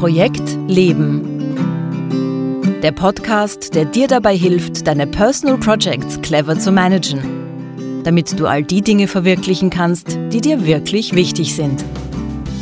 [0.00, 1.20] Projekt Leben.
[2.82, 7.20] Der Podcast, der dir dabei hilft, deine Personal Projects clever zu managen,
[8.02, 11.84] damit du all die Dinge verwirklichen kannst, die dir wirklich wichtig sind.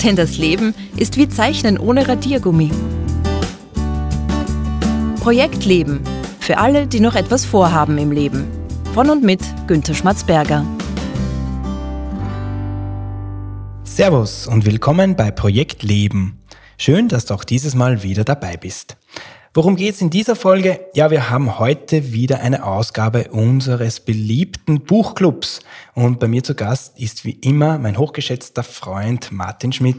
[0.02, 2.72] Denn das Leben ist wie Zeichnen ohne Radiergummi.
[5.20, 6.00] Projekt Leben.
[6.40, 8.48] Für alle, die noch etwas vorhaben im Leben.
[8.94, 10.66] Von und mit Günter Schmatzberger.
[13.84, 16.37] Servus und willkommen bei Projekt Leben.
[16.80, 18.96] Schön, dass du auch dieses Mal wieder dabei bist.
[19.52, 20.78] Worum geht's in dieser Folge?
[20.94, 25.58] Ja, wir haben heute wieder eine Ausgabe unseres beliebten Buchclubs.
[25.94, 29.96] Und bei mir zu Gast ist wie immer mein hochgeschätzter Freund Martin Schmidt.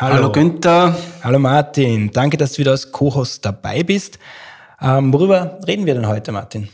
[0.00, 0.14] Hallo.
[0.14, 0.96] Hallo Günther.
[1.24, 2.12] Hallo Martin.
[2.12, 4.20] Danke, dass du wieder als Co-Host dabei bist.
[4.80, 6.68] Ähm, worüber reden wir denn heute, Martin?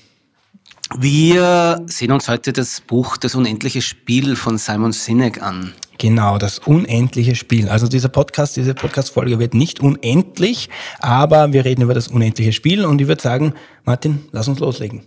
[0.98, 5.72] Wir sehen uns heute das Buch Das unendliche Spiel von Simon Sinek an.
[5.98, 7.68] Genau, das unendliche Spiel.
[7.68, 12.84] Also dieser Podcast, diese Podcast-Folge wird nicht unendlich, aber wir reden über das unendliche Spiel
[12.84, 15.02] und ich würde sagen, Martin, lass uns loslegen.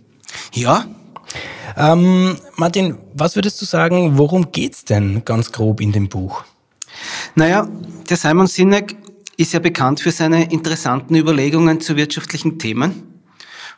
[0.52, 0.84] Ja.
[1.76, 6.44] Ähm, Martin, was würdest du sagen, worum geht's denn ganz grob in dem Buch?
[7.36, 7.68] Naja,
[8.08, 8.96] der Simon Sinek
[9.36, 13.22] ist ja bekannt für seine interessanten Überlegungen zu wirtschaftlichen Themen.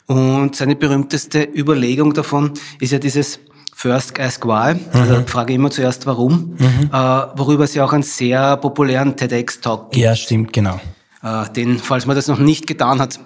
[0.07, 3.39] Und seine berühmteste Überlegung davon ist ja dieses
[3.83, 4.77] First Ask Why.
[4.93, 5.27] Also mhm.
[5.27, 6.91] frage immer zuerst warum, mhm.
[6.93, 6.97] äh,
[7.35, 10.01] worüber es ja auch einen sehr populären TEDx-Talk gibt.
[10.01, 10.81] Ja, stimmt, genau.
[11.21, 13.19] Äh, den, falls man das noch nicht getan hat,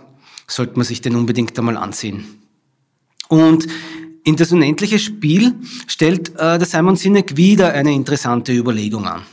[0.46, 2.40] sollte man sich den unbedingt einmal ansehen.
[3.28, 3.66] Und
[4.24, 5.56] in das unendliche Spiel
[5.88, 9.24] stellt äh, der Simon Sinek wieder eine interessante Überlegung an.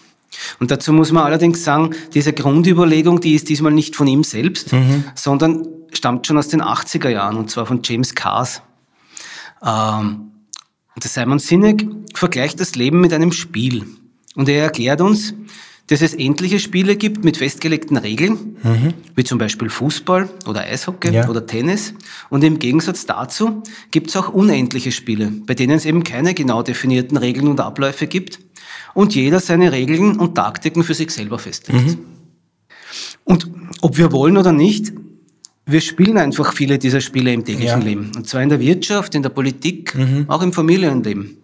[0.60, 4.74] Und dazu muss man allerdings sagen, diese Grundüberlegung, die ist diesmal nicht von ihm selbst,
[4.74, 5.06] mhm.
[5.16, 8.62] sondern stammt schon aus den 80er Jahren, und zwar von James Cars.
[9.66, 10.33] Ähm,
[11.02, 13.86] der Simon Sinek vergleicht das Leben mit einem Spiel.
[14.36, 15.34] Und er erklärt uns,
[15.88, 18.94] dass es endliche Spiele gibt mit festgelegten Regeln, mhm.
[19.16, 21.28] wie zum Beispiel Fußball oder Eishockey ja.
[21.28, 21.94] oder Tennis.
[22.30, 26.64] Und im Gegensatz dazu gibt es auch unendliche Spiele, bei denen es eben keine genau
[26.64, 28.40] definierten Regeln und Abläufe gibt
[28.94, 31.86] und jeder seine Regeln und Taktiken für sich selber festlegt.
[31.86, 32.00] Mhm.
[33.26, 33.50] Und
[33.82, 34.94] ob wir wollen oder nicht,
[35.66, 37.86] wir spielen einfach viele dieser Spiele im täglichen ja.
[37.86, 38.12] Leben.
[38.16, 40.26] Und zwar in der Wirtschaft, in der Politik, mhm.
[40.28, 41.38] auch im Familienleben.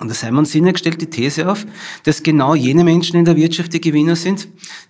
[0.00, 1.66] Und der Simon Sinek stellt die These auf,
[2.04, 4.48] dass genau jene Menschen in der Wirtschaft die Gewinner sind,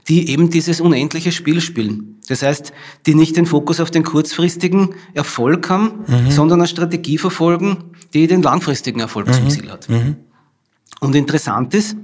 [0.08, 2.20] die eben dieses unendliche Spiel spielen.
[2.28, 2.72] Das heißt,
[3.06, 6.30] die nicht den Fokus auf den kurzfristigen Erfolg haben, mhm.
[6.30, 7.78] sondern eine Strategie verfolgen,
[8.14, 9.32] die den langfristigen Erfolg mhm.
[9.32, 9.88] zum Ziel hat.
[9.88, 10.16] Mhm.
[11.00, 11.96] Und interessant ist,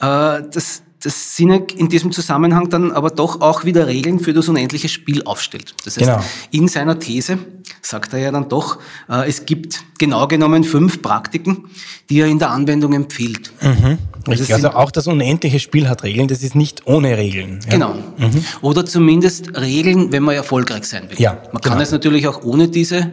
[0.00, 4.48] äh, dass dass Sinek in diesem Zusammenhang dann aber doch auch wieder Regeln für das
[4.48, 5.74] unendliche Spiel aufstellt.
[5.84, 6.24] Das heißt, genau.
[6.50, 7.38] in seiner These
[7.82, 8.78] sagt er ja dann doch,
[9.08, 11.66] äh, es gibt genau genommen fünf Praktiken,
[12.10, 13.52] die er in der Anwendung empfiehlt.
[13.62, 13.98] Mhm.
[14.26, 17.60] Richtig, also auch das unendliche Spiel hat Regeln, das ist nicht ohne Regeln.
[17.64, 17.70] Ja.
[17.70, 17.94] Genau.
[18.16, 18.44] Mhm.
[18.60, 21.20] Oder zumindest Regeln, wenn man erfolgreich sein will.
[21.20, 21.82] Ja, man kann genau.
[21.82, 23.12] es natürlich auch ohne diese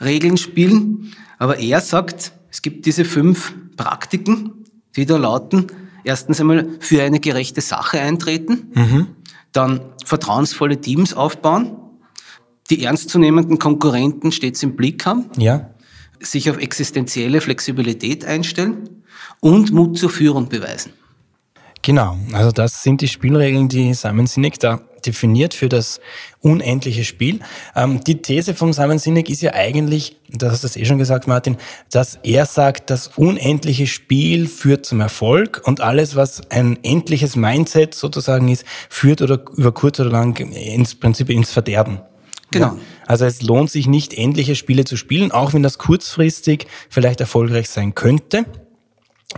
[0.00, 4.52] Regeln spielen, aber er sagt, es gibt diese fünf Praktiken,
[4.94, 5.66] die da lauten,
[6.04, 9.06] erstens einmal für eine gerechte Sache eintreten, mhm.
[9.52, 11.76] dann vertrauensvolle Teams aufbauen,
[12.70, 15.70] die ernstzunehmenden Konkurrenten stets im Blick haben, ja.
[16.20, 19.02] sich auf existenzielle Flexibilität einstellen
[19.40, 20.92] und Mut zur Führung beweisen.
[21.82, 26.00] Genau, also das sind die Spielregeln, die Simon Sinek da definiert für das
[26.40, 27.40] unendliche Spiel.
[27.74, 31.26] Ähm, die These von Simon Sinek ist ja eigentlich, du hast das eh schon gesagt,
[31.26, 31.56] Martin,
[31.90, 37.94] dass er sagt, das unendliche Spiel führt zum Erfolg und alles, was ein endliches Mindset
[37.94, 42.00] sozusagen ist, führt oder über kurz oder lang ins Prinzip ins Verderben.
[42.50, 42.76] Genau.
[43.06, 47.68] Also es lohnt sich nicht, endliche Spiele zu spielen, auch wenn das kurzfristig vielleicht erfolgreich
[47.68, 48.44] sein könnte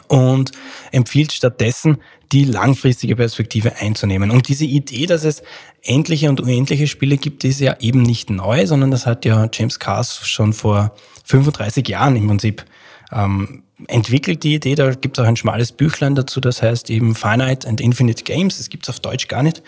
[0.09, 0.53] und
[0.91, 1.99] empfiehlt stattdessen,
[2.33, 4.31] die langfristige Perspektive einzunehmen.
[4.31, 5.43] Und diese Idee, dass es
[5.83, 9.79] endliche und unendliche Spiele gibt, ist ja eben nicht neu, sondern das hat ja James
[9.79, 12.65] Cars schon vor 35 Jahren im Prinzip
[13.13, 14.75] ähm, entwickelt, die Idee.
[14.75, 18.59] Da gibt es auch ein schmales Büchlein dazu, das heißt eben Finite and Infinite Games.
[18.59, 19.63] Das gibt es auf Deutsch gar nicht.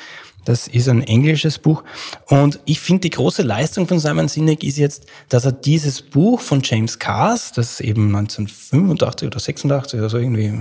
[0.44, 1.82] Das ist ein englisches Buch.
[2.26, 6.40] Und ich finde, die große Leistung von Simon Sinek ist jetzt, dass er dieses Buch
[6.40, 10.54] von James Cars, das eben 1985 oder 86 oder so irgendwie,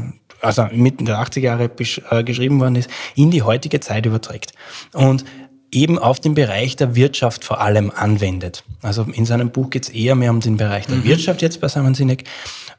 [0.46, 1.72] also mitten der 80er Jahre
[2.10, 4.54] äh, geschrieben worden ist, in die heutige Zeit überträgt.
[4.94, 5.26] Und
[5.72, 8.64] eben auf den Bereich der Wirtschaft vor allem anwendet.
[8.82, 11.04] Also in seinem Buch geht es eher mehr um den Bereich der mhm.
[11.04, 12.24] Wirtschaft jetzt bei Simon Sinek.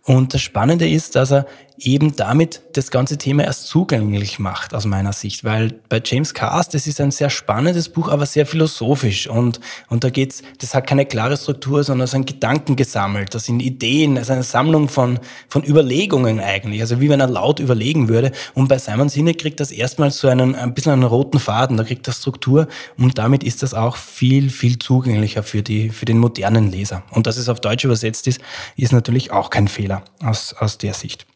[0.05, 1.47] Und das Spannende ist, dass er
[1.79, 5.45] eben damit das ganze Thema erst zugänglich macht, aus meiner Sicht.
[5.45, 9.27] Weil bei James Cast, das ist ein sehr spannendes Buch, aber sehr philosophisch.
[9.29, 13.35] Und, und da geht's, das hat keine klare Struktur, sondern es sind Gedanken gesammelt.
[13.35, 15.19] Das sind Ideen, es ist eine Sammlung von,
[15.49, 16.81] von Überlegungen eigentlich.
[16.81, 18.33] Also wie wenn er laut überlegen würde.
[18.55, 21.85] Und bei Simon Sinek kriegt das erstmal so einen, ein bisschen einen roten Faden, da
[21.85, 22.69] kriegt das Struktur.
[22.97, 27.03] Und damit ist das auch viel, viel zugänglicher für die, für den modernen Leser.
[27.11, 28.41] Und dass es auf Deutsch übersetzt ist,
[28.77, 31.27] ist natürlich auch kein Fehler aus, aus der Sicht.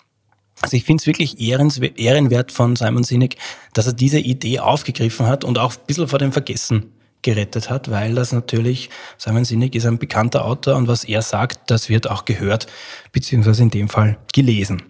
[0.63, 3.37] Also ich finde es wirklich ehrenwert von Simon Sinek,
[3.73, 6.93] dass er diese Idee aufgegriffen hat und auch ein bisschen vor dem Vergessen
[7.23, 11.71] gerettet hat, weil das natürlich, Simon Sinek ist ein bekannter Autor und was er sagt,
[11.71, 12.67] das wird auch gehört,
[13.13, 14.83] beziehungsweise in dem Fall gelesen.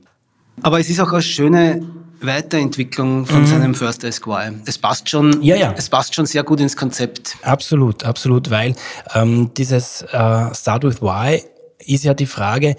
[0.62, 1.82] Aber es ist auch eine schöne
[2.20, 3.46] Weiterentwicklung von mhm.
[3.46, 4.54] seinem First Esquire.
[4.66, 5.74] Es passt schon, ja, ja.
[5.76, 7.36] es passt schon sehr gut ins Konzept.
[7.42, 8.74] Absolut, absolut, weil
[9.14, 11.42] ähm, dieses äh, Start with Why
[11.86, 12.76] ist ja die Frage,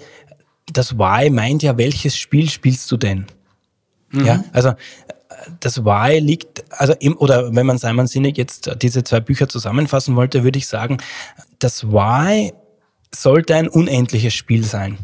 [0.72, 3.26] das Why meint ja, welches Spiel spielst du denn?
[4.10, 4.24] Mhm.
[4.24, 4.72] Ja, also
[5.60, 10.16] das Why liegt, also im, oder wenn man Simon Sinek jetzt diese zwei Bücher zusammenfassen
[10.16, 10.98] wollte, würde ich sagen,
[11.58, 12.52] das Why
[13.14, 14.98] sollte ein unendliches Spiel sein.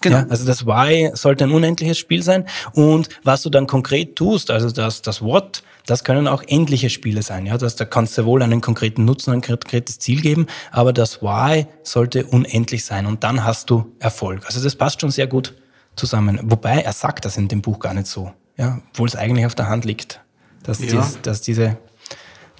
[0.00, 0.18] Genau.
[0.18, 4.50] Ja, also das Why sollte ein unendliches Spiel sein und was du dann konkret tust,
[4.50, 7.46] also das, das What, das können auch endliche Spiele sein.
[7.46, 11.22] Ja, das, da kannst du wohl einen konkreten Nutzen, ein konkretes Ziel geben, aber das
[11.22, 14.46] Why sollte unendlich sein und dann hast du Erfolg.
[14.46, 15.54] Also das passt schon sehr gut
[15.96, 16.40] zusammen.
[16.44, 19.54] Wobei er sagt das in dem Buch gar nicht so, ja, obwohl es eigentlich auf
[19.54, 20.20] der Hand liegt,
[20.62, 20.86] dass, ja.
[20.86, 21.76] dies, dass diese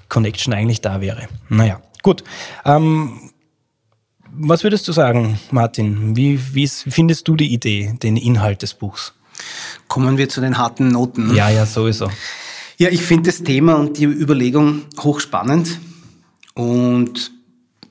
[0.08, 1.26] Connection eigentlich da wäre.
[1.48, 2.24] Naja, gut.
[2.64, 3.30] Ähm,
[4.36, 6.16] was würdest du sagen, Martin?
[6.16, 9.14] Wie, wie findest du die Idee, den Inhalt des Buchs?
[9.88, 11.34] Kommen wir zu den harten Noten.
[11.34, 12.10] Ja, ja, sowieso.
[12.76, 15.78] Ja, ich finde das Thema und die Überlegung hochspannend
[16.54, 17.32] und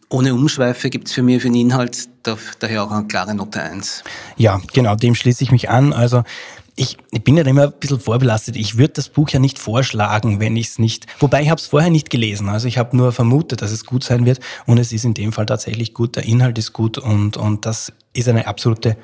[0.09, 2.07] ohne Umschweife gibt es für mich für den Inhalt
[2.59, 4.03] daher auch eine klare Note 1.
[4.37, 5.91] Ja, genau, dem schließe ich mich an.
[5.91, 6.23] Also
[6.75, 8.55] ich, ich bin ja immer ein bisschen vorbelastet.
[8.55, 11.07] Ich würde das Buch ja nicht vorschlagen, wenn ich es nicht.
[11.19, 12.49] Wobei ich habe es vorher nicht gelesen.
[12.49, 14.39] Also ich habe nur vermutet, dass es gut sein wird.
[14.65, 16.15] Und es ist in dem Fall tatsächlich gut.
[16.15, 18.97] Der Inhalt ist gut und, und das ist eine absolute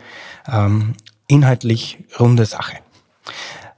[0.47, 0.93] ähm,
[1.27, 2.77] inhaltlich runde Sache.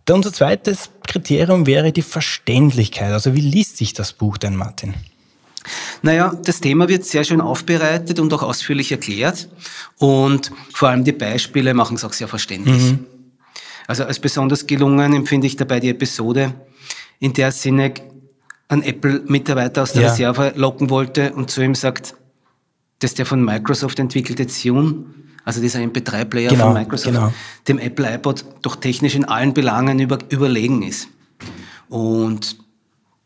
[0.06, 3.12] Dann unser zweites Kriterium wäre die Verständlichkeit.
[3.12, 4.94] Also wie liest sich das Buch denn, Martin?
[6.02, 9.48] Naja, das Thema wird sehr schön aufbereitet und auch ausführlich erklärt.
[9.98, 12.82] Und vor allem die Beispiele machen es auch sehr verständlich.
[12.82, 13.06] Mhm.
[13.88, 16.54] Also als besonders gelungen empfinde ich dabei die Episode,
[17.20, 18.02] in der Sinek
[18.68, 20.12] einen Apple-Mitarbeiter aus der ja.
[20.12, 22.16] Reserve locken wollte und zu ihm sagt,
[23.02, 25.06] dass der von Microsoft entwickelte Tune,
[25.44, 27.34] also dieser MP3-Player genau, von Microsoft, genau.
[27.68, 31.08] dem Apple iPod doch technisch in allen Belangen über, überlegen ist.
[31.90, 32.58] Und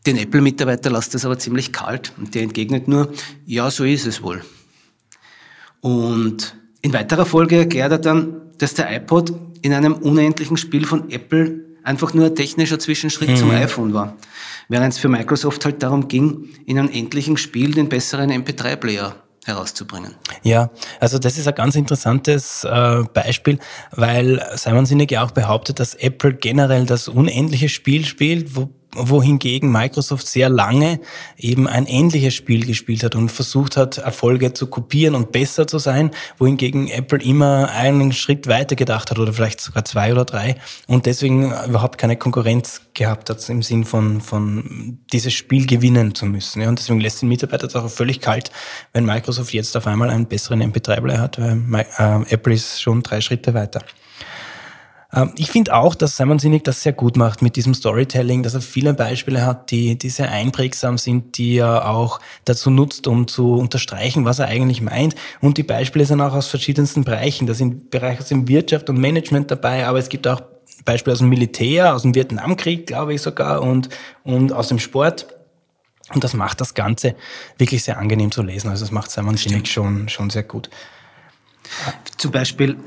[0.05, 3.11] den Apple-Mitarbeiter lässt das aber ziemlich kalt und der entgegnet nur,
[3.45, 4.41] ja, so ist es wohl.
[5.81, 11.09] Und in weiterer Folge erklärt er dann, dass der iPod in einem unendlichen Spiel von
[11.11, 13.35] Apple einfach nur ein technischer Zwischenschritt mhm.
[13.35, 14.15] zum iPhone war.
[14.69, 20.15] Während es für Microsoft halt darum ging, in einem endlichen Spiel den besseren MP3-Player herauszubringen.
[20.43, 20.69] Ja,
[20.99, 23.59] also das ist ein ganz interessantes äh, Beispiel,
[23.91, 29.71] weil Simon Sinek ja auch behauptet, dass Apple generell das unendliche Spiel spielt, wo wohingegen
[29.71, 30.99] Microsoft sehr lange
[31.37, 35.77] eben ein ähnliches Spiel gespielt hat und versucht hat, Erfolge zu kopieren und besser zu
[35.79, 40.55] sein, wohingegen Apple immer einen Schritt weiter gedacht hat oder vielleicht sogar zwei oder drei
[40.87, 46.25] und deswegen überhaupt keine Konkurrenz gehabt hat im Sinn von, von dieses Spiel gewinnen zu
[46.25, 46.61] müssen.
[46.61, 48.51] Ja, und deswegen lässt den Mitarbeiter das auch völlig kalt,
[48.93, 53.21] wenn Microsoft jetzt auf einmal einen besseren MP3-Player hat, weil äh, Apple ist schon drei
[53.21, 53.81] Schritte weiter.
[55.15, 58.53] Ähm, ich finde auch, dass Simon Sinek das sehr gut macht mit diesem Storytelling, dass
[58.53, 63.27] er viele Beispiele hat, die, die sehr einprägsam sind, die er auch dazu nutzt, um
[63.27, 65.15] zu unterstreichen, was er eigentlich meint.
[65.39, 67.47] Und die Beispiele sind auch aus verschiedensten Bereichen.
[67.47, 70.41] Da sind Bereiche aus dem Wirtschaft und Management dabei, aber es gibt auch
[70.83, 73.89] Beispiele aus dem Militär, aus dem Vietnamkrieg, glaube ich sogar, und,
[74.23, 75.27] und aus dem Sport.
[76.13, 77.15] Und das macht das Ganze
[77.57, 78.69] wirklich sehr angenehm zu lesen.
[78.69, 80.69] Also das macht Simon Sinek schon, schon sehr gut.
[82.17, 82.77] Zum Beispiel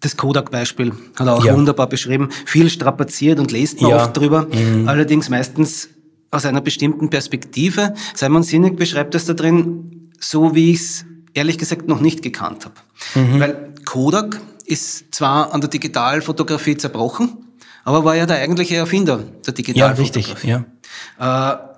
[0.00, 1.54] das Kodak-Beispiel hat er auch ja.
[1.54, 2.28] wunderbar beschrieben.
[2.46, 3.96] Viel strapaziert und lest man ja.
[3.96, 4.46] oft drüber.
[4.46, 4.88] Mhm.
[4.88, 5.88] Allerdings meistens
[6.30, 7.94] aus einer bestimmten Perspektive.
[8.14, 12.64] Simon Sinek beschreibt das da drin so, wie ich es ehrlich gesagt noch nicht gekannt
[12.64, 12.74] habe.
[13.14, 13.40] Mhm.
[13.40, 17.46] Weil Kodak ist zwar an der Digitalfotografie zerbrochen,
[17.84, 20.48] aber war ja der eigentliche Erfinder der Digitalfotografie.
[20.48, 20.68] Ja, richtig,
[21.18, 21.54] ja.
[21.54, 21.68] Äh,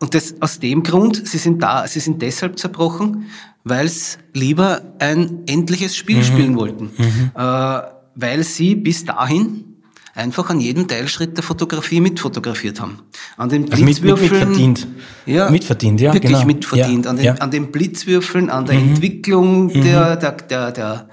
[0.00, 3.30] und das aus dem Grund, sie sind da, sie sind deshalb zerbrochen,
[3.64, 6.24] weil sie lieber ein endliches Spiel mhm.
[6.24, 6.90] spielen wollten.
[6.96, 7.30] Mhm.
[7.34, 7.80] Äh,
[8.14, 9.72] weil sie bis dahin
[10.14, 12.98] einfach an jedem Teilschritt der Fotografie mitfotografiert haben.
[13.36, 14.12] An den Blitzwürfeln.
[14.12, 14.88] Also mit, mit, mitverdient.
[15.26, 16.12] Ja, mitverdient, ja.
[16.12, 16.46] Wirklich genau.
[16.46, 17.04] mitverdient.
[17.04, 17.34] Ja, an, den, ja.
[17.34, 18.90] an den Blitzwürfeln, an der mhm.
[18.90, 19.82] Entwicklung mhm.
[19.82, 21.08] der, der, der, der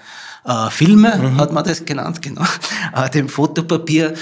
[0.46, 1.38] äh, Filme, mhm.
[1.38, 2.44] hat man das genannt, genau,
[2.96, 4.14] äh, dem Fotopapier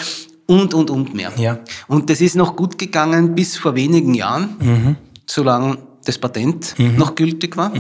[0.46, 1.32] und, und, und mehr.
[1.38, 1.60] Ja.
[1.88, 4.96] Und das ist noch gut gegangen bis vor wenigen Jahren, mhm.
[5.26, 6.96] solange das Patent mhm.
[6.96, 7.74] noch gültig war.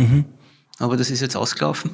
[0.80, 1.92] Aber das ist jetzt ausgelaufen.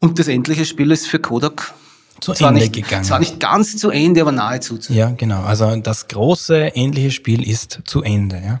[0.00, 1.74] Und das endliche Spiel ist für Kodak
[2.20, 3.04] zu zwar Ende nicht, gegangen.
[3.04, 5.00] Zwar nicht ganz zu Ende, aber nahezu zu Ende.
[5.00, 5.42] Ja, genau.
[5.42, 8.42] Also das große ähnliche Spiel ist zu Ende.
[8.44, 8.60] Ja.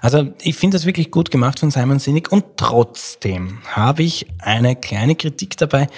[0.00, 4.76] Also ich finde das wirklich gut gemacht von Simon Sinek und trotzdem habe ich eine
[4.76, 5.88] kleine Kritik dabei.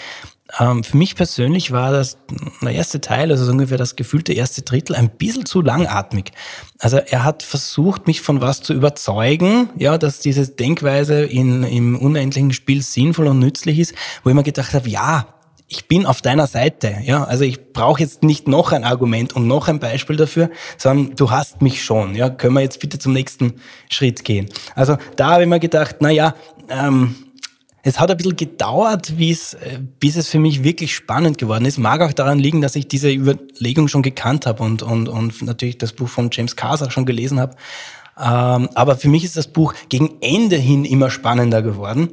[0.59, 2.19] Ähm, für mich persönlich war das
[2.63, 6.33] der erste Teil, also ungefähr das gefühlte erste Drittel, ein bisschen zu langatmig.
[6.79, 11.99] Also er hat versucht, mich von was zu überzeugen, ja, dass diese Denkweise in, im
[11.99, 15.27] unendlichen Spiel sinnvoll und nützlich ist, wo ich mir gedacht habe, ja,
[15.67, 16.99] ich bin auf deiner Seite.
[17.03, 21.17] Ja, also ich brauche jetzt nicht noch ein Argument und noch ein Beispiel dafür, sondern
[21.17, 22.15] du hast mich schon.
[22.15, 23.55] Ja, können wir jetzt bitte zum nächsten
[23.89, 24.49] Schritt gehen?
[24.75, 26.35] Also da habe ich mir gedacht, na ja,
[26.69, 27.17] ähm,
[27.87, 29.35] es hat ein bisschen gedauert, äh,
[30.01, 31.79] bis es für mich wirklich spannend geworden ist.
[31.79, 35.77] Mag auch daran liegen, dass ich diese Überlegung schon gekannt habe und, und, und natürlich
[35.79, 37.57] das Buch von James Cars auch schon gelesen habe.
[38.19, 42.09] Ähm, aber für mich ist das Buch gegen Ende hin immer spannender geworden.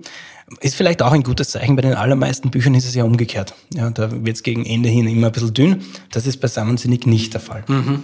[0.59, 1.77] Ist vielleicht auch ein gutes Zeichen.
[1.77, 3.55] Bei den allermeisten Büchern ist es ja umgekehrt.
[3.73, 5.83] Ja, da wird es gegen Ende hin immer ein bisschen dünn.
[6.11, 7.63] Das ist bei Sammensinnig nicht der Fall.
[7.67, 8.03] Mhm.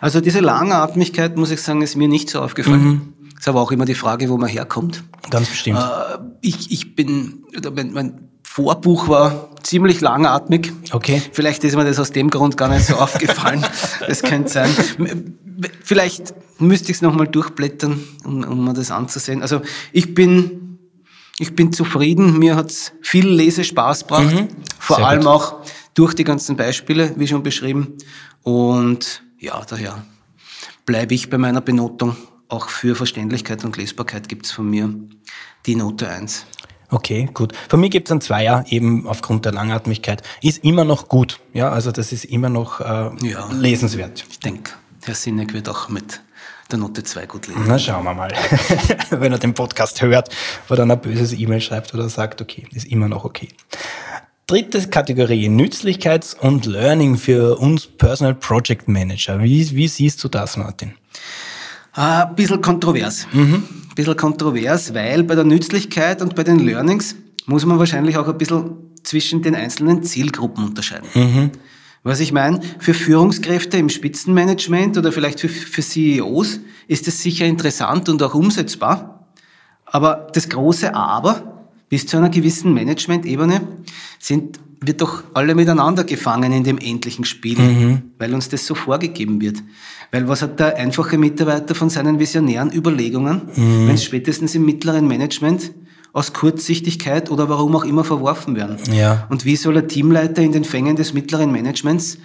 [0.00, 2.84] Also diese Langatmigkeit, muss ich sagen, ist mir nicht so aufgefallen.
[2.84, 3.12] Mhm.
[3.38, 5.04] Ist aber auch immer die Frage, wo man herkommt.
[5.30, 5.78] Ganz bestimmt.
[5.78, 10.72] Äh, ich, ich bin, mein, mein Vorbuch war ziemlich langatmig.
[10.92, 11.20] Okay.
[11.32, 13.64] Vielleicht ist mir das aus dem Grund gar nicht so aufgefallen.
[14.06, 14.70] Das könnte sein.
[15.82, 19.42] Vielleicht müsste ich es nochmal durchblättern, um, um mir das anzusehen.
[19.42, 19.60] Also
[19.92, 20.78] ich bin
[21.38, 24.48] ich bin zufrieden, mir hat's viel Lesespaß gebracht, mhm.
[24.78, 25.28] vor Sehr allem gut.
[25.28, 25.56] auch
[25.92, 27.94] durch die ganzen Beispiele, wie schon beschrieben.
[28.42, 30.02] Und ja, daher
[30.86, 32.16] bleibe ich bei meiner Benotung.
[32.48, 34.94] Auch für Verständlichkeit und Lesbarkeit gibt's von mir
[35.66, 36.46] die Note 1.
[36.90, 37.52] Okay, gut.
[37.68, 40.22] Von mir gibt's ein Zweier, eben aufgrund der Langatmigkeit.
[40.40, 41.40] Ist immer noch gut.
[41.52, 44.24] Ja, also das ist immer noch äh, ja, lesenswert.
[44.30, 44.72] Ich denke,
[45.04, 46.20] Herr Sinek wird auch mit
[46.70, 47.64] der Note 2 gut lesen.
[47.66, 48.30] Na, schauen wir mal.
[49.10, 50.30] Wenn er den Podcast hört,
[50.68, 53.48] wo dann ein böses E-Mail schreibt oder sagt, okay, ist immer noch okay.
[54.46, 59.42] Dritte Kategorie, Nützlichkeits- und Learning für uns Personal Project Manager.
[59.42, 60.94] Wie, wie siehst du das, Martin?
[61.96, 63.26] Ein bisschen kontrovers.
[63.32, 63.54] Mhm.
[63.54, 68.28] Ein bisschen kontrovers, weil bei der Nützlichkeit und bei den Learnings muss man wahrscheinlich auch
[68.28, 71.08] ein bisschen zwischen den einzelnen Zielgruppen unterscheiden.
[71.14, 71.50] Mhm.
[72.02, 77.46] Was ich meine, für Führungskräfte im Spitzenmanagement oder vielleicht für, für CEOs ist es sicher
[77.46, 79.26] interessant und auch umsetzbar.
[79.86, 83.60] Aber das große Aber bis zu einer gewissen Management-Ebene
[84.18, 88.02] sind wir doch alle miteinander gefangen in dem endlichen Spiel, mhm.
[88.18, 89.62] weil uns das so vorgegeben wird.
[90.12, 93.88] Weil was hat der einfache Mitarbeiter von seinen visionären Überlegungen, mhm.
[93.88, 95.72] wenn es spätestens im mittleren Management
[96.12, 98.78] aus Kurzsichtigkeit oder warum auch immer verworfen werden.
[98.90, 99.26] Ja.
[99.28, 102.18] Und wie soll ein Teamleiter in den Fängen des mittleren Managements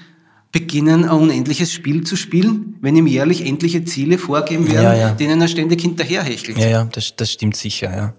[0.51, 5.11] beginnen, ein unendliches Spiel zu spielen, wenn ihm jährlich endliche Ziele vorgeben werden, ja, ja.
[5.11, 6.57] denen er ständig hinterherhechelt?
[6.57, 8.13] Ja, ja, das, das stimmt sicher, ja.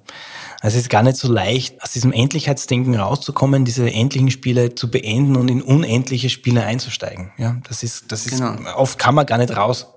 [0.62, 4.92] Also es ist gar nicht so leicht, aus diesem Endlichkeitsdenken rauszukommen, diese endlichen Spiele zu
[4.92, 7.32] beenden und in unendliche Spiele einzusteigen.
[7.36, 8.76] Ja, das ist, das ist, genau.
[8.76, 9.88] oft kann man gar nicht raus.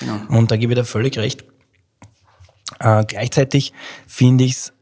[0.00, 0.20] Genau.
[0.28, 1.44] Und da gebe ich dir völlig recht.
[2.78, 3.72] Äh, gleichzeitig
[4.06, 4.72] finde ich es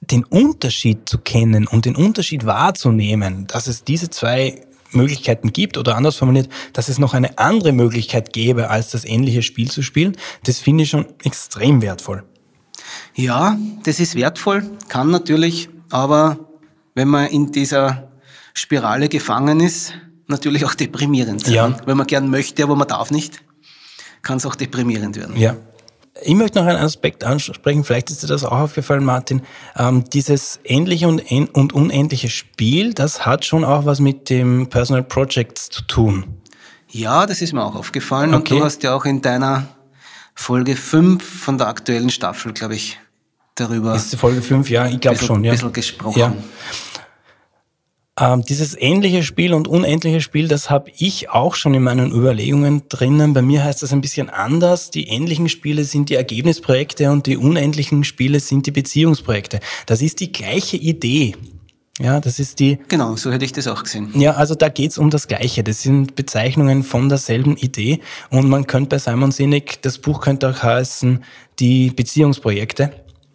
[0.00, 5.96] den Unterschied zu kennen und den Unterschied wahrzunehmen, dass es diese zwei Möglichkeiten gibt oder
[5.96, 10.16] anders formuliert, dass es noch eine andere Möglichkeit gäbe, als das ähnliche Spiel zu spielen,
[10.44, 12.24] das finde ich schon extrem wertvoll.
[13.14, 16.38] Ja, das ist wertvoll, kann natürlich, aber
[16.94, 18.08] wenn man in dieser
[18.54, 19.94] Spirale gefangen ist,
[20.26, 21.54] natürlich auch deprimierend sein.
[21.54, 21.76] Ja.
[21.86, 23.42] Wenn man gern möchte, aber man darf nicht,
[24.22, 25.36] kann es auch deprimierend werden.
[25.36, 25.56] Ja.
[26.24, 29.42] Ich möchte noch einen Aspekt ansprechen, vielleicht ist dir das auch aufgefallen, Martin.
[29.76, 31.22] Ähm, dieses ähnliche und,
[31.54, 36.24] und unendliche Spiel, das hat schon auch was mit dem Personal Projects zu tun.
[36.90, 38.34] Ja, das ist mir auch aufgefallen.
[38.34, 38.54] Okay.
[38.54, 39.66] Und du hast ja auch in deiner
[40.34, 42.98] Folge 5 von der aktuellen Staffel, glaube ich,
[43.54, 43.94] darüber.
[43.94, 45.52] Ist die Folge 5, ja, ich glaube schon, ja.
[45.52, 46.18] Ein bisschen gesprochen.
[46.18, 46.34] Ja.
[48.20, 52.82] Ähm, dieses ähnliche Spiel und unendliche Spiel, das habe ich auch schon in meinen Überlegungen
[52.88, 53.32] drinnen.
[53.32, 54.90] Bei mir heißt das ein bisschen anders.
[54.90, 59.60] Die ähnlichen Spiele sind die Ergebnisprojekte und die unendlichen Spiele sind die Beziehungsprojekte.
[59.86, 61.34] Das ist die gleiche Idee.
[62.02, 62.80] Ja, das ist die.
[62.88, 64.10] Genau, so hätte ich das auch gesehen.
[64.14, 65.62] Ja, also da geht's um das Gleiche.
[65.62, 68.00] Das sind Bezeichnungen von derselben Idee.
[68.28, 71.22] Und man könnte bei Simon Sinek, das Buch könnte auch heißen,
[71.60, 72.92] die Beziehungsprojekte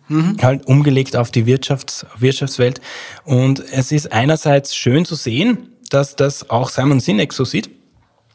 [0.10, 0.36] mhm.
[0.42, 2.82] halt umgelegt auf die Wirtschafts Wirtschaftswelt.
[3.24, 7.70] Und es ist einerseits schön zu sehen, dass das auch Simon Sinek so sieht.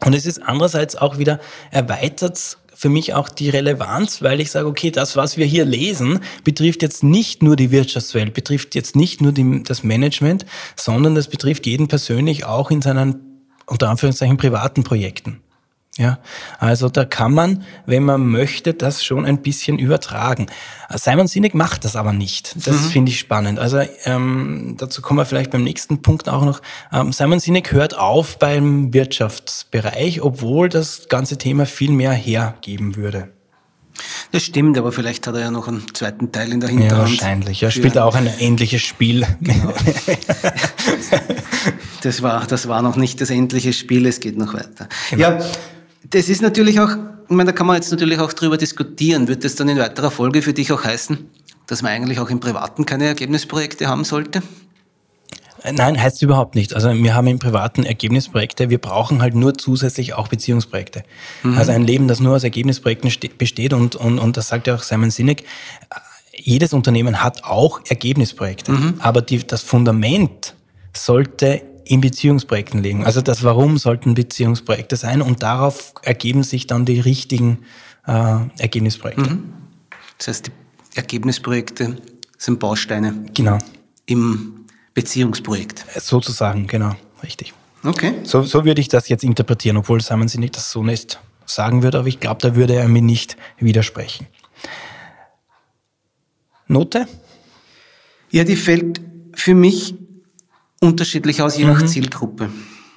[0.02, 4.66] Und es ist andererseits auch wieder erweitert für mich auch die Relevanz, weil ich sage,
[4.66, 9.20] okay, das, was wir hier lesen, betrifft jetzt nicht nur die Wirtschaftswelt, betrifft jetzt nicht
[9.20, 14.82] nur die, das Management, sondern das betrifft jeden persönlich auch in seinen, unter Anführungszeichen, privaten
[14.82, 15.40] Projekten.
[15.98, 16.20] Ja,
[16.58, 20.46] also da kann man, wenn man möchte, das schon ein bisschen übertragen.
[20.88, 22.56] Simon Sinek macht das aber nicht.
[22.66, 22.88] Das mhm.
[22.88, 23.58] finde ich spannend.
[23.58, 26.62] Also ähm, dazu kommen wir vielleicht beim nächsten Punkt auch noch.
[26.94, 33.28] Ähm, Simon Sinek hört auf beim Wirtschaftsbereich, obwohl das ganze Thema viel mehr hergeben würde.
[34.32, 36.92] Das stimmt, aber vielleicht hat er ja noch einen zweiten Teil in der Hinterhand.
[36.92, 37.62] Ja, wahrscheinlich.
[37.62, 39.26] Er spielt auch ein ähnliches Spiel.
[39.42, 39.74] Genau.
[42.02, 44.88] das, war, das war noch nicht das endliche Spiel, es geht noch weiter.
[45.10, 45.22] Genau.
[45.22, 45.44] Ja,
[46.10, 49.28] das ist natürlich auch, ich meine, da kann man jetzt natürlich auch drüber diskutieren.
[49.28, 51.18] Wird das dann in weiterer Folge für dich auch heißen,
[51.66, 54.42] dass man eigentlich auch im Privaten keine Ergebnisprojekte haben sollte?
[55.70, 56.74] Nein, heißt es überhaupt nicht.
[56.74, 61.04] Also wir haben im privaten Ergebnisprojekte, wir brauchen halt nur zusätzlich auch Beziehungsprojekte.
[61.44, 61.56] Mhm.
[61.56, 64.82] Also ein Leben, das nur aus Ergebnisprojekten besteht und, und, und das sagt ja auch
[64.82, 65.44] Simon Sinek,
[66.34, 68.72] jedes Unternehmen hat auch Ergebnisprojekte.
[68.72, 68.94] Mhm.
[68.98, 70.54] Aber die, das Fundament
[70.94, 71.62] sollte
[71.92, 73.04] in Beziehungsprojekten liegen.
[73.04, 77.58] Also das Warum sollten Beziehungsprojekte sein und darauf ergeben sich dann die richtigen
[78.06, 79.28] äh, Ergebnisprojekte.
[79.28, 79.52] Mhm.
[80.16, 81.98] Das heißt, die Ergebnisprojekte
[82.38, 83.58] sind Bausteine genau.
[84.06, 85.84] im Beziehungsprojekt.
[86.00, 87.52] Sozusagen, genau, richtig.
[87.84, 88.14] Okay.
[88.22, 91.98] So, so würde ich das jetzt interpretieren, obwohl Simon Sinek das so nicht sagen würde,
[91.98, 94.26] aber ich glaube, da würde er mir nicht widersprechen.
[96.68, 97.06] Note?
[98.30, 99.02] Ja, die fällt
[99.34, 99.94] für mich
[100.82, 101.86] unterschiedlich aus, je nach mhm.
[101.86, 102.50] Zielgruppe.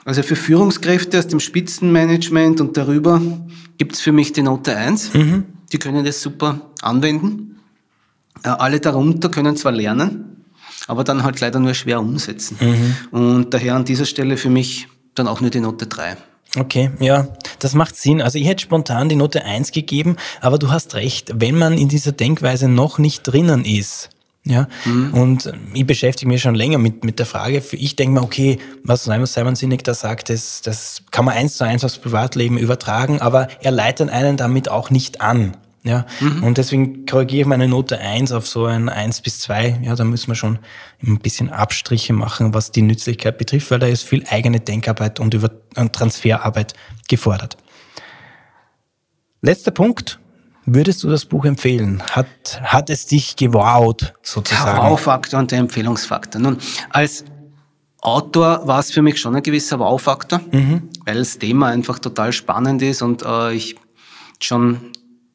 [0.04, 3.22] Also für Führungskräfte aus dem Spitzenmanagement und darüber
[3.78, 5.14] gibt es für mich die Note 1.
[5.14, 5.46] Mhm.
[5.72, 7.60] Die können das super anwenden.
[8.44, 10.46] Äh, alle darunter können zwar lernen,
[10.88, 12.58] aber dann halt leider nur schwer umsetzen.
[12.60, 13.18] Mhm.
[13.18, 16.18] Und daher an dieser Stelle für mich dann auch nur die Note 3.
[16.58, 17.28] Okay, ja,
[17.60, 18.22] das macht Sinn.
[18.22, 21.90] Also ich hätte spontan die Note 1 gegeben, aber du hast recht, wenn man in
[21.90, 24.10] dieser Denkweise noch nicht drinnen ist,
[24.48, 25.14] ja, mhm.
[25.14, 27.64] und ich beschäftige mich schon länger mit, mit der Frage.
[27.72, 31.64] Ich denke mir, okay, was Simon Sinek da sagt, das, das kann man eins zu
[31.64, 35.58] eins aufs Privatleben übertragen, aber er leitet einen damit auch nicht an.
[35.84, 36.44] Ja, mhm.
[36.44, 39.80] und deswegen korrigiere ich meine Note eins auf so ein eins bis zwei.
[39.84, 40.58] Ja, da müssen wir schon
[41.04, 45.36] ein bisschen Abstriche machen, was die Nützlichkeit betrifft, weil da ist viel eigene Denkarbeit und
[45.36, 46.74] über und Transferarbeit
[47.08, 47.58] gefordert.
[49.42, 50.20] Letzter Punkt,
[50.66, 52.02] Würdest du das Buch empfehlen?
[52.12, 54.82] Hat, hat es dich gewowt, sozusagen?
[54.82, 56.42] Der Wow-Faktor und der Empfehlungsfaktor.
[56.42, 56.58] Nun,
[56.90, 57.24] als
[58.02, 60.90] Autor war es für mich schon ein gewisser Wow-Faktor, mhm.
[61.06, 63.76] weil das Thema einfach total spannend ist und äh, ich
[64.40, 64.92] schon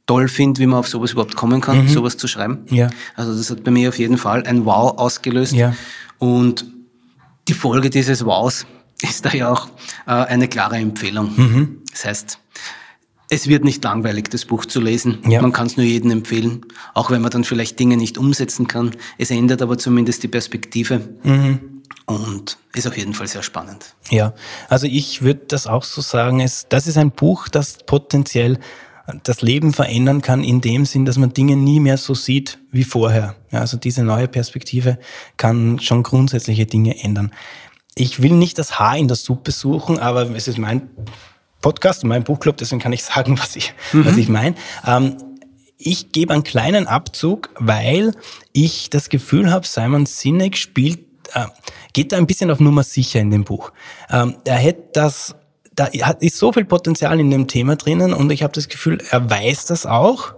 [0.07, 1.89] toll finde, wie man auf sowas überhaupt kommen kann, mhm.
[1.89, 2.65] sowas zu schreiben.
[2.69, 2.91] Ja.
[3.15, 5.53] Also das hat bei mir auf jeden Fall ein Wow ausgelöst.
[5.53, 5.75] Ja.
[6.19, 6.65] Und
[7.47, 8.67] die Folge dieses Wows
[9.03, 9.69] ist da ja auch
[10.07, 11.33] äh, eine klare Empfehlung.
[11.37, 11.79] Mhm.
[11.93, 12.39] Das heißt,
[13.31, 15.19] es wird nicht langweilig, das Buch zu lesen.
[15.27, 15.41] Ja.
[15.41, 18.91] Man kann es nur jedem empfehlen, auch wenn man dann vielleicht Dinge nicht umsetzen kann.
[19.19, 21.09] Es ändert aber zumindest die Perspektive.
[21.23, 21.83] Mhm.
[22.07, 23.95] Und ist auf jeden Fall sehr spannend.
[24.11, 24.35] Ja,
[24.69, 28.59] also ich würde das auch so sagen, es, das ist ein Buch, das potenziell
[29.23, 32.85] das Leben verändern kann in dem Sinn, dass man Dinge nie mehr so sieht wie
[32.85, 33.37] vorher.
[33.53, 34.99] Ja, also diese neue Perspektive
[35.37, 37.33] kann schon grundsätzliche Dinge ändern.
[37.95, 40.89] Ich will nicht das Haar in der Suppe suchen, aber es ist mein
[41.61, 44.07] Podcast und meinem Buchclub, deswegen kann ich sagen, was ich, mhm.
[44.07, 44.55] was ich meine.
[44.87, 45.17] Ähm,
[45.79, 48.13] ich gebe einen kleinen Abzug, weil
[48.53, 51.01] ich das Gefühl habe, Simon Sinek spielt,
[51.33, 51.47] äh,
[51.95, 53.73] geht da ein bisschen auf Nummer sicher in dem Buch.
[54.11, 55.35] Ähm, er hätte das,
[55.75, 59.31] da ist so viel Potenzial in dem Thema drinnen und ich habe das Gefühl, er
[59.31, 60.35] weiß das auch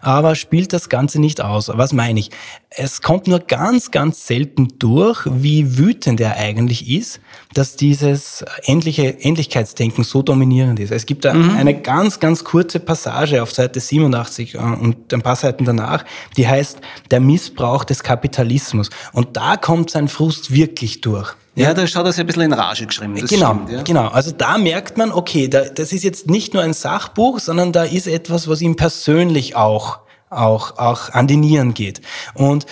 [0.00, 1.70] aber spielt das Ganze nicht aus.
[1.72, 2.30] Was meine ich?
[2.70, 7.20] Es kommt nur ganz, ganz selten durch, wie wütend er eigentlich ist,
[7.54, 10.92] dass dieses endliche Endlichkeitsdenken so dominierend ist.
[10.92, 11.56] Es gibt da mhm.
[11.56, 16.04] eine ganz, ganz kurze Passage auf Seite 87 äh, und ein paar Seiten danach,
[16.36, 16.80] die heißt
[17.10, 18.90] der Missbrauch des Kapitalismus.
[19.12, 21.34] Und da kommt sein Frust wirklich durch.
[21.58, 23.16] Ja, da schaut das ja ein bisschen in Rage geschrieben.
[23.20, 23.82] Das genau, stimmt, ja.
[23.82, 24.08] genau.
[24.08, 27.84] Also da merkt man, okay, da, das ist jetzt nicht nur ein Sachbuch, sondern da
[27.84, 32.00] ist etwas, was ihm persönlich auch, auch, auch an die Nieren geht.
[32.34, 32.66] Und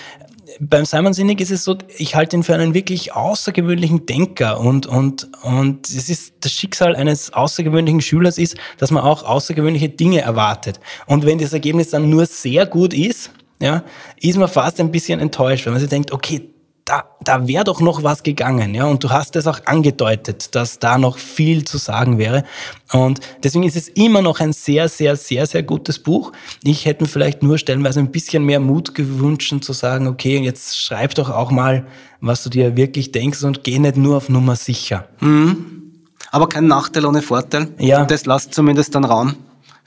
[0.59, 4.87] beim Simon Sinek ist es so, ich halte ihn für einen wirklich außergewöhnlichen Denker und,
[4.87, 10.21] und, und es ist das Schicksal eines außergewöhnlichen Schülers ist, dass man auch außergewöhnliche Dinge
[10.21, 10.79] erwartet.
[11.05, 13.83] Und wenn das Ergebnis dann nur sehr gut ist, ja,
[14.19, 16.49] ist man fast ein bisschen enttäuscht, wenn man sich denkt, okay,
[16.87, 18.85] da, da wäre doch noch was gegangen, ja.
[18.85, 22.45] Und du hast es auch angedeutet, dass da noch viel zu sagen wäre.
[22.93, 26.31] Und deswegen ist es immer noch ein sehr, sehr, sehr, sehr gutes Buch.
[26.63, 30.77] Ich hätte mir vielleicht nur stellenweise ein bisschen mehr Mut gewünscht, zu sagen, okay, jetzt
[30.77, 31.85] schreib doch auch mal,
[32.21, 35.09] was du dir wirklich denkst und geh nicht nur auf Nummer sicher.
[35.19, 35.81] Mhm.
[36.31, 37.69] Aber kein Nachteil ohne Vorteil.
[37.79, 38.05] Ja.
[38.05, 39.35] Das lasst zumindest dann Raum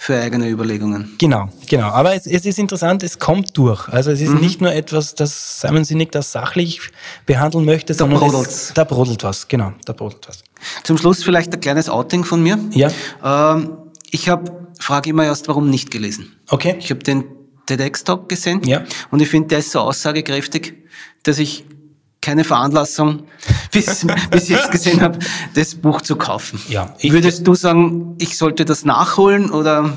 [0.03, 1.15] für eigene Überlegungen.
[1.19, 1.89] Genau, genau.
[1.89, 3.87] Aber es, es ist interessant, es kommt durch.
[3.89, 4.41] Also es ist mhm.
[4.41, 6.81] nicht nur etwas, das Simon Sinek das sachlich
[7.27, 8.49] behandeln möchte, da sondern brodelt.
[8.49, 9.47] Es, da brodelt was.
[9.47, 10.43] Genau, da brodelt was.
[10.85, 12.59] Zum Schluss vielleicht ein kleines Outing von mir.
[12.71, 12.91] Ja.
[13.23, 13.77] Ähm,
[14.11, 16.35] ich habe, frage immer erst, warum nicht gelesen.
[16.49, 16.77] Okay.
[16.79, 17.25] Ich habe den
[17.67, 18.87] TEDx-Talk gesehen Ja.
[19.11, 20.79] und ich finde, der ist so aussagekräftig,
[21.25, 21.67] dass ich
[22.21, 23.25] keine Veranlassung
[23.73, 25.19] bis, bis jetzt gesehen habe,
[25.55, 26.61] das Buch zu kaufen.
[26.69, 29.97] Ja, ich- Würdest du sagen, ich sollte das nachholen oder?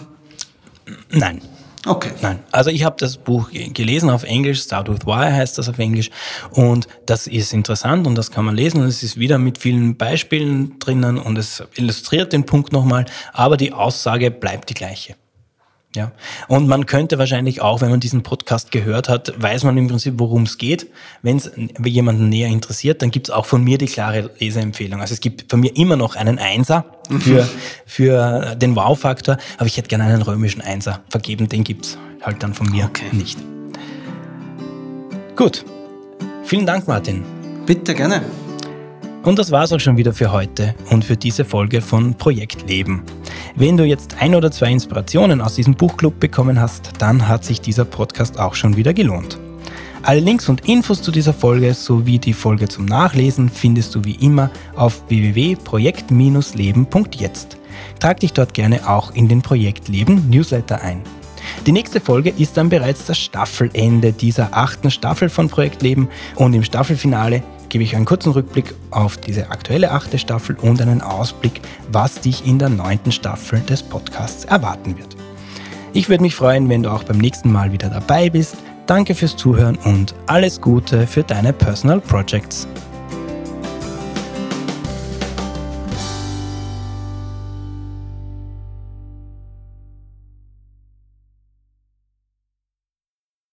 [1.11, 1.41] Nein.
[1.85, 2.11] Okay.
[2.21, 5.67] Nein, also ich habe das Buch ge- gelesen auf Englisch, Start with Why heißt das
[5.67, 6.11] auf Englisch
[6.51, 9.97] und das ist interessant und das kann man lesen und es ist wieder mit vielen
[9.97, 15.15] Beispielen drinnen und es illustriert den Punkt nochmal, aber die Aussage bleibt die gleiche.
[15.95, 16.11] Ja,
[16.47, 20.15] und man könnte wahrscheinlich auch, wenn man diesen Podcast gehört hat, weiß man im Prinzip,
[20.17, 20.87] worum es geht.
[21.21, 21.51] Wenn es
[21.85, 25.01] jemanden näher interessiert, dann gibt es auch von mir die klare Leseempfehlung.
[25.01, 26.85] Also es gibt von mir immer noch einen Einser
[27.19, 27.47] für,
[27.85, 32.53] für den Wow-Faktor, aber ich hätte gerne einen römischen Einser vergeben, den gibt's halt dann
[32.55, 33.05] von mir Okay.
[33.11, 33.37] nicht.
[35.35, 35.63] Gut,
[36.43, 37.23] vielen Dank, Martin.
[37.65, 38.23] Bitte, gerne.
[39.23, 43.03] Und das war's auch schon wieder für heute und für diese Folge von Projekt Leben.
[43.55, 47.61] Wenn du jetzt ein oder zwei Inspirationen aus diesem Buchclub bekommen hast, dann hat sich
[47.61, 49.39] dieser Podcast auch schon wieder gelohnt.
[50.01, 54.15] Alle Links und Infos zu dieser Folge sowie die Folge zum Nachlesen findest du wie
[54.15, 57.57] immer auf www.projekt-leben.jetzt.
[57.99, 61.01] Trag dich dort gerne auch in den Projekt Leben Newsletter ein.
[61.65, 66.53] Die nächste Folge ist dann bereits das Staffelende dieser achten Staffel von Projekt Leben und
[66.53, 67.41] im Staffelfinale
[67.73, 71.59] gebe ich einen kurzen Rückblick auf diese aktuelle achte Staffel und einen Ausblick,
[71.91, 75.17] was dich in der neunten Staffel des Podcasts erwarten wird.
[75.91, 78.57] Ich würde mich freuen, wenn du auch beim nächsten Mal wieder dabei bist.
[78.85, 82.67] Danke fürs Zuhören und alles Gute für deine Personal Projects.